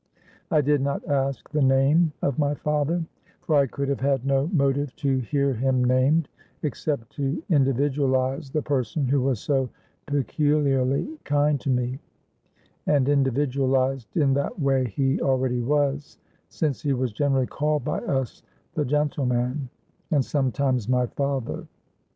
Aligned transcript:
I 0.49 0.61
did 0.61 0.81
not 0.81 1.07
ask 1.07 1.47
the 1.51 1.61
name 1.61 2.11
of 2.23 2.39
my 2.39 2.55
father; 2.55 3.05
for 3.41 3.53
I 3.55 3.67
could 3.67 3.87
have 3.87 3.99
had 3.99 4.25
no 4.25 4.47
motive 4.47 4.95
to 4.95 5.19
hear 5.19 5.53
him 5.53 5.83
named, 5.83 6.27
except 6.63 7.11
to 7.17 7.43
individualize 7.51 8.49
the 8.49 8.63
person 8.63 9.05
who 9.07 9.21
was 9.21 9.39
so 9.39 9.69
peculiarly 10.07 11.07
kind 11.23 11.61
to 11.61 11.69
me; 11.69 11.99
and 12.87 13.07
individualized 13.07 14.17
in 14.17 14.33
that 14.33 14.59
way 14.59 14.85
he 14.85 15.21
already 15.21 15.59
was, 15.61 16.17
since 16.49 16.81
he 16.81 16.93
was 16.93 17.13
generally 17.13 17.45
called 17.45 17.83
by 17.85 17.99
us 17.99 18.41
the 18.73 18.85
gentleman, 18.85 19.69
and 20.09 20.25
sometimes 20.25 20.89
my 20.89 21.05
father. 21.05 21.67